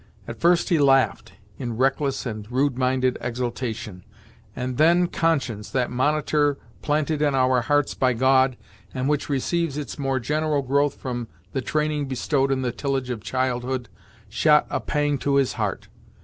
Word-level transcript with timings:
At 0.27 0.39
first 0.39 0.69
he 0.69 0.79
laughed, 0.79 1.33
in 1.59 1.77
reckless 1.77 2.25
and 2.25 2.51
rude 2.51 2.75
minded 2.75 3.19
exultation; 3.21 4.03
and 4.55 4.77
then 4.77 5.05
conscience, 5.05 5.69
that 5.69 5.91
monitor 5.91 6.57
planted 6.81 7.21
in 7.21 7.35
our 7.35 7.61
breasts 7.67 7.93
by 7.93 8.13
God, 8.13 8.57
and 8.95 9.07
which 9.07 9.29
receives 9.29 9.77
its 9.77 9.99
more 9.99 10.19
general 10.19 10.63
growth 10.63 10.95
from 10.95 11.27
the 11.53 11.61
training 11.61 12.07
bestowed 12.07 12.51
in 12.51 12.63
the 12.63 12.71
tillage 12.71 13.11
of 13.11 13.21
childhood, 13.21 13.89
shot 14.27 14.65
a 14.71 14.79
pang 14.79 15.19
to 15.19 15.35
his 15.35 15.53
heart. 15.53 15.87